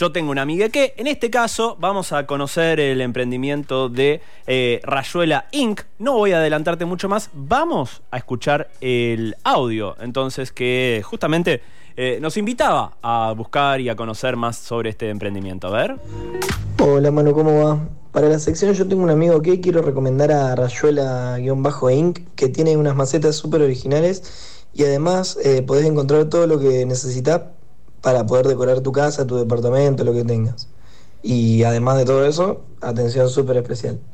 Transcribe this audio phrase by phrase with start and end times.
[0.00, 4.80] Yo tengo una amiga que, en este caso, vamos a conocer el emprendimiento de eh,
[4.82, 5.82] Rayuela Inc.
[5.98, 11.60] No voy a adelantarte mucho más, vamos a escuchar el audio, entonces, que justamente
[11.98, 15.66] eh, nos invitaba a buscar y a conocer más sobre este emprendimiento.
[15.66, 15.96] A ver.
[16.78, 17.86] Hola, mano, ¿cómo va?
[18.10, 22.20] Para la sección yo tengo un amigo que quiero recomendar a Rayuela-Inc.
[22.36, 27.42] que tiene unas macetas súper originales y además eh, podés encontrar todo lo que necesitas
[28.00, 30.72] para poder decorar tu casa, tu departamento, lo que tengas.
[31.22, 34.09] Y además de todo eso, atención súper especial.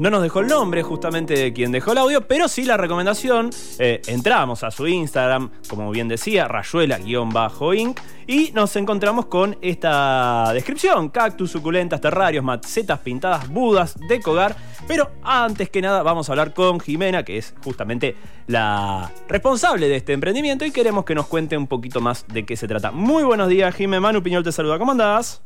[0.00, 3.50] No nos dejó el nombre justamente de quien dejó el audio, pero sí la recomendación.
[3.78, 11.10] Eh, entramos a su Instagram, como bien decía, rayuela-inc, y nos encontramos con esta descripción:
[11.10, 14.56] cactus, suculentas, terrarios, macetas pintadas, budas, decogar.
[14.88, 19.96] Pero antes que nada, vamos a hablar con Jimena, que es justamente la responsable de
[19.96, 22.90] este emprendimiento, y queremos que nos cuente un poquito más de qué se trata.
[22.90, 24.00] Muy buenos días, Jimena.
[24.00, 24.78] Manu Piñol te saluda.
[24.78, 25.42] ¿Cómo andás?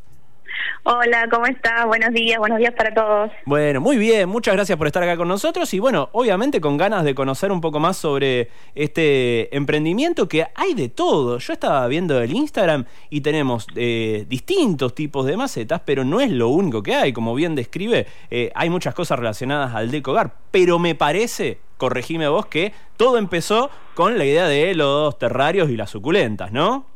[0.86, 1.86] Hola, ¿cómo estás?
[1.86, 3.30] Buenos días, buenos días para todos.
[3.46, 7.04] Bueno, muy bien, muchas gracias por estar acá con nosotros y bueno, obviamente con ganas
[7.04, 11.38] de conocer un poco más sobre este emprendimiento que hay de todo.
[11.38, 16.30] Yo estaba viendo el Instagram y tenemos eh, distintos tipos de macetas, pero no es
[16.30, 17.14] lo único que hay.
[17.14, 22.44] Como bien describe, eh, hay muchas cosas relacionadas al decogar, pero me parece, corregime vos,
[22.44, 26.93] que todo empezó con la idea de los terrarios y las suculentas, ¿no?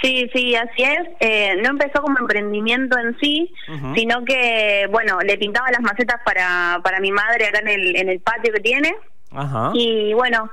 [0.00, 1.08] Sí, sí, así es.
[1.20, 3.52] Eh, no empezó como emprendimiento en sí,
[3.94, 8.08] sino que, bueno, le pintaba las macetas para, para mi madre acá en el, en
[8.08, 8.94] el patio que tiene.
[9.30, 9.70] Ajá.
[9.74, 10.50] Y bueno,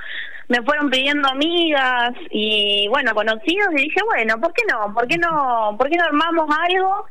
[0.50, 4.94] me fueron pidiendo amigas y, bueno, conocidos y dije, bueno, ¿por qué no?
[4.94, 7.06] ¿Por qué no, por qué no armamos algo?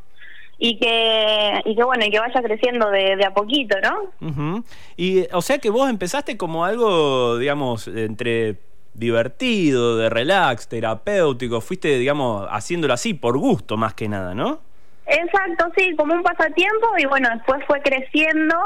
[0.60, 4.64] y que y que bueno y que vaya creciendo de, de a poquito no
[4.96, 8.56] y o sea que vos empezaste como algo digamos entre
[8.98, 14.60] divertido, de relax, terapéutico, fuiste, digamos, haciéndolo así por gusto más que nada, ¿no?
[15.06, 18.56] Exacto, sí, como un pasatiempo y bueno, después fue creciendo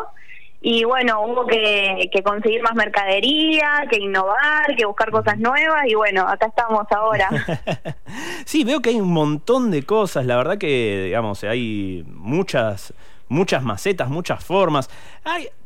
[0.63, 5.95] y bueno, hubo que, que, conseguir más mercadería, que innovar, que buscar cosas nuevas y
[5.95, 7.29] bueno, acá estamos ahora.
[8.45, 12.95] sí, veo que hay un montón de cosas, la verdad que, digamos, hay muchas
[13.33, 14.89] muchas macetas, muchas formas.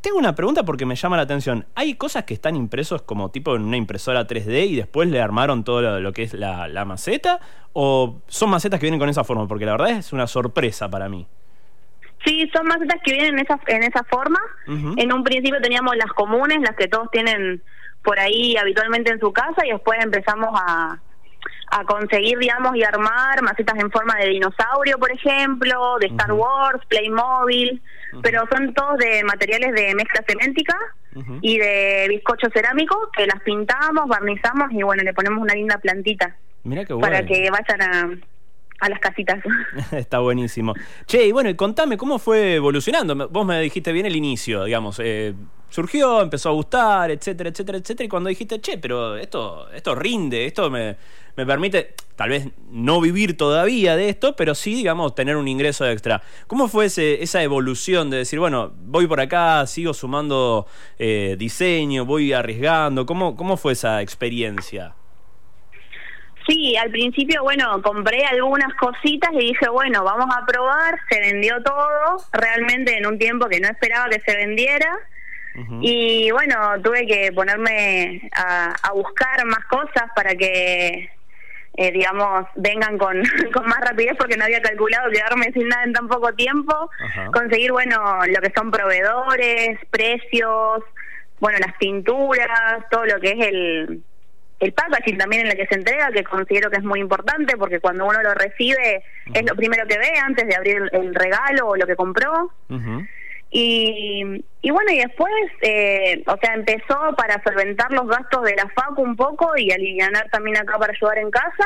[0.00, 1.66] tengo una pregunta porque me llama la atención.
[1.74, 5.64] ¿Hay cosas que están impresos como tipo en una impresora 3D y después le armaron
[5.64, 7.40] todo lo, que es la, maceta?
[7.72, 9.46] ¿O son macetas que vienen con esa forma?
[9.46, 11.26] Porque la verdad es una sorpresa para mí.
[12.26, 14.40] Sí, son macetas que vienen en esa, en esa forma.
[14.66, 17.62] En un principio teníamos las comunes, las que todos tienen
[18.02, 20.98] por ahí habitualmente en su casa y después empezamos a,
[21.68, 26.84] a conseguir, digamos, y armar macetas en forma de dinosaurio, por ejemplo, de Star Wars,
[26.88, 27.80] Playmobil,
[28.22, 30.76] pero son todos de materiales de mezcla ceméntica
[31.40, 36.36] y de bizcocho cerámico que las pintamos, barnizamos y bueno, le ponemos una linda plantita
[37.00, 38.10] para que vayan a,
[38.80, 39.42] a las casitas.
[39.92, 40.74] Está buenísimo.
[41.06, 43.28] Che, y bueno, y contame, ¿cómo fue evolucionando?
[43.28, 45.34] Vos me dijiste bien el inicio, digamos, eh,
[45.70, 50.46] surgió, empezó a gustar, etcétera, etcétera, etcétera, y cuando dijiste, che, pero esto, esto rinde,
[50.46, 50.96] esto me,
[51.36, 55.86] me permite, tal vez no vivir todavía de esto, pero sí, digamos, tener un ingreso
[55.86, 56.22] extra.
[56.46, 60.66] ¿Cómo fue ese, esa evolución de decir, bueno, voy por acá, sigo sumando
[60.98, 63.04] eh, diseño, voy arriesgando?
[63.04, 64.94] ¿Cómo, ¿Cómo fue esa experiencia?
[66.46, 71.60] Sí, al principio, bueno, compré algunas cositas y dije, bueno, vamos a probar, se vendió
[71.62, 74.96] todo, realmente en un tiempo que no esperaba que se vendiera.
[75.80, 81.08] Y bueno, tuve que ponerme a, buscar más cosas para que,
[81.78, 83.22] eh, digamos, vengan con,
[83.54, 86.90] con más rapidez porque no había calculado quedarme sin nada en tan poco tiempo.
[87.32, 87.96] Conseguir, bueno,
[88.26, 90.84] lo que son proveedores, precios,
[91.40, 94.02] bueno, las pinturas, todo lo que es el
[94.60, 97.80] el packaging también en el que se entrega, que considero que es muy importante porque
[97.80, 99.02] cuando uno lo recibe
[99.32, 102.52] es lo primero que ve antes de abrir el regalo o lo que compró.
[103.50, 108.68] y, y bueno, y después, eh, o sea, empezó para solventar los gastos de la
[108.68, 111.64] FACU un poco y aliviar también acá para ayudar en casa.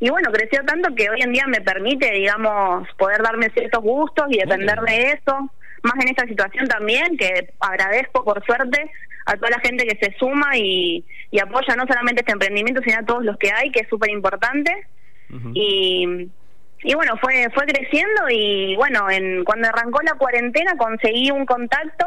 [0.00, 4.26] Y bueno, creció tanto que hoy en día me permite, digamos, poder darme ciertos gustos
[4.30, 5.50] y depender de eso.
[5.82, 8.90] Más en esta situación también, que agradezco por suerte
[9.26, 11.04] a toda la gente que se suma y,
[11.42, 14.72] apoya no solamente este emprendimiento, sino a todos los que hay, que es súper importante.
[15.52, 16.28] Y
[16.84, 22.06] y bueno, fue fue creciendo y bueno, en cuando arrancó la cuarentena conseguí un contacto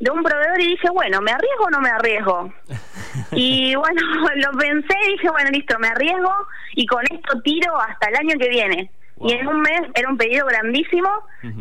[0.00, 2.52] de un proveedor y dije, bueno, ¿me arriesgo o no me arriesgo?
[3.30, 4.02] y bueno,
[4.34, 6.32] lo pensé y dije, bueno, listo, me arriesgo
[6.74, 8.90] y con esto tiro hasta el año que viene.
[9.18, 11.08] Y en un mes era un pedido grandísimo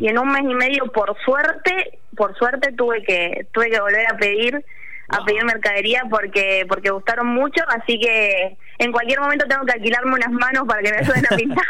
[0.02, 4.08] y en un mes y medio por suerte, por suerte tuve que tuve que volver
[4.12, 4.66] a pedir
[5.08, 10.14] a pedir mercadería porque porque gustaron mucho, así que en cualquier momento tengo que alquilarme
[10.14, 11.66] unas manos para que me ayuden a pintar.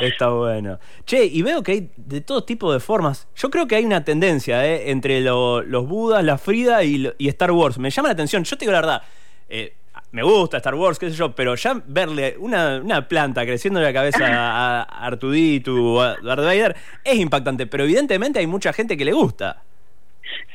[0.00, 0.78] Está bueno.
[1.06, 3.28] Che, y veo que hay de todo tipo de formas.
[3.36, 4.90] Yo creo que hay una tendencia ¿eh?
[4.90, 7.78] entre los Budas, la Frida y, y, Star Wars.
[7.78, 8.44] Me llama la atención.
[8.44, 9.02] Yo te digo la verdad.
[9.48, 9.76] Eh,
[10.12, 13.86] me gusta Star Wars, qué sé yo, pero ya verle una, una planta creciendo en
[13.86, 18.72] la cabeza a, a Artuditu o a Darth Vader es impactante, pero evidentemente hay mucha
[18.72, 19.62] gente que le gusta.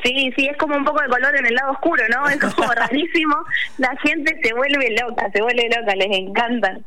[0.03, 2.29] Sí, sí, es como un poco de color en el lado oscuro, ¿no?
[2.29, 3.35] Es como rarísimo.
[3.77, 6.85] La gente se vuelve loca, se vuelve loca, les encantan.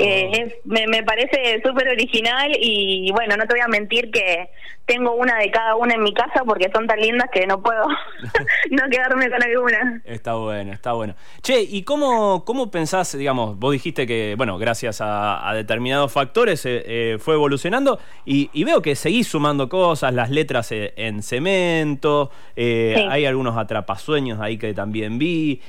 [0.00, 4.50] Eh, me, me parece súper original y bueno, no te voy a mentir que
[4.90, 7.86] tengo una de cada una en mi casa porque son tan lindas que no puedo
[8.70, 10.02] no quedarme con alguna.
[10.04, 11.14] Está bueno, está bueno.
[11.42, 16.82] Che, ¿y cómo, cómo pensás, digamos, vos dijiste que, bueno, gracias a, determinados factores eh,
[16.86, 23.24] eh, fue evolucionando y, veo que seguís sumando cosas, las letras eh, en cemento, hay
[23.26, 25.60] algunos atrapasueños ahí que también vi.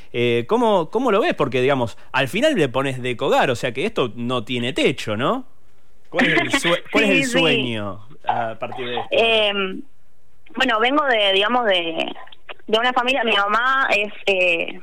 [0.47, 1.35] ¿cómo, ¿Cómo lo ves?
[1.35, 5.17] Porque, digamos, al final le pones de cogar, o sea que esto no tiene techo,
[5.17, 5.45] ¿no?
[6.09, 8.07] ¿Cuál es el, cuál es el sueño?
[8.25, 9.07] a partir de esto?
[9.11, 9.53] Eh,
[10.55, 12.13] bueno, vengo de, digamos, de,
[12.67, 14.13] de una familia, mi mamá es...
[14.25, 14.79] Eh,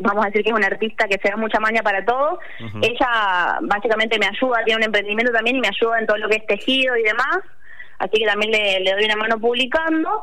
[0.00, 2.38] vamos a decir que es una artista que se da mucha maña para todo.
[2.82, 6.36] Ella básicamente me ayuda, tiene un emprendimiento también y me ayuda en todo lo que
[6.36, 7.38] es tejido y demás.
[7.98, 10.22] Así que también le, le doy una mano publicando.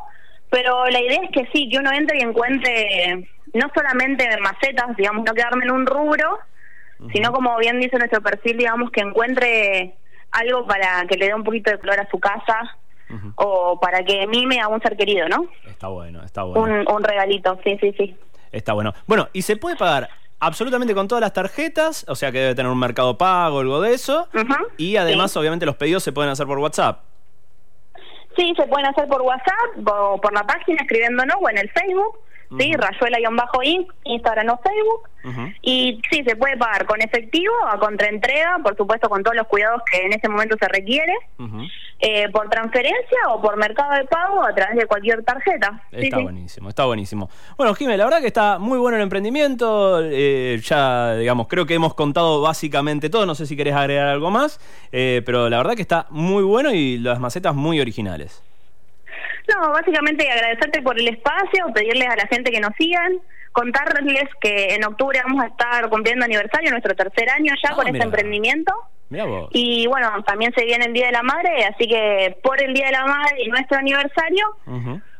[0.50, 5.24] Pero la idea es que sí, que uno entre y encuentre no solamente macetas, digamos,
[5.24, 6.38] no quedarme en un rubro,
[7.12, 9.94] sino como bien dice nuestro perfil, digamos, que encuentre
[10.30, 12.76] algo para que le dé un poquito de color a su casa
[13.36, 15.46] o para que mime a un ser querido, ¿no?
[15.66, 16.84] Está bueno, está bueno.
[16.92, 18.16] Un, regalito, sí, sí, sí.
[18.52, 18.92] Está bueno.
[19.06, 20.08] Bueno, y se puede pagar
[20.40, 23.94] absolutamente con todas las tarjetas, o sea que debe tener un mercado pago, algo de
[23.94, 24.28] eso.
[24.76, 27.00] y además, obviamente, los pedidos se pueden hacer por WhatsApp.
[28.36, 32.18] Sí, se pueden hacer por WhatsApp o por la página escribiéndonos o en el Facebook.
[32.56, 32.72] ¿Sí?
[32.72, 35.08] Rayuela-Inc, Instagram o Facebook.
[35.60, 39.82] Y sí, se puede pagar con efectivo, a contraentrega, por supuesto con todos los cuidados
[39.90, 41.12] que en ese momento se requiere,
[41.98, 45.82] eh, por transferencia o por mercado de pago a través de cualquier tarjeta.
[45.92, 47.28] Está buenísimo, está buenísimo.
[47.58, 51.74] Bueno, Jiménez, la verdad que está muy bueno el emprendimiento, eh, ya digamos, creo que
[51.74, 54.60] hemos contado básicamente todo, no sé si querés agregar algo más,
[54.92, 58.42] eh, pero la verdad que está muy bueno y las macetas muy originales.
[59.48, 63.18] No, básicamente agradecerte por el espacio, pedirles a la gente que nos sigan,
[63.52, 67.88] contarles que en octubre vamos a estar cumpliendo aniversario, nuestro tercer año ya ah, con
[67.88, 68.72] este emprendimiento.
[69.52, 72.86] Y bueno, también se viene el Día de la Madre, así que por el Día
[72.86, 74.46] de la Madre y nuestro aniversario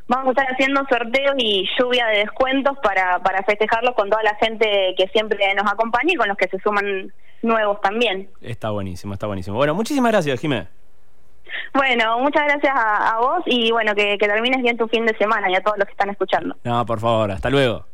[0.08, 4.34] vamos a estar haciendo sorteos y lluvia de descuentos para, para festejarlo con toda la
[4.36, 8.28] gente que siempre nos acompaña y con los que se suman nuevos también.
[8.42, 9.56] Está buenísimo, está buenísimo.
[9.56, 10.68] Bueno, muchísimas gracias, Jiménez.
[11.74, 15.54] Bueno, muchas gracias a, vos y bueno, que, termines bien tu fin de semana y
[15.54, 16.56] a todos los que están escuchando.
[16.64, 17.84] No, por favor, hasta luego.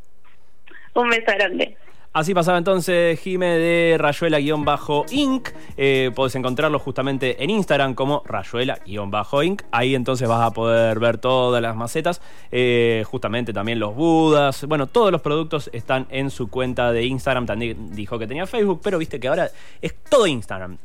[0.94, 1.76] Un beso grande.
[2.14, 5.48] Así pasaba entonces Jime de Rayuela-Inc.
[5.76, 9.62] Eh, podés encontrarlo justamente en Instagram como Rayuela-Inc.
[9.72, 12.22] Ahí entonces vas a poder ver todas las macetas,
[12.52, 14.64] eh, justamente también los budas.
[14.66, 17.46] Bueno, todos los productos están en su cuenta de Instagram.
[17.46, 19.50] También dijo que tenía Facebook, pero viste que ahora
[19.82, 20.78] es todo Instagram.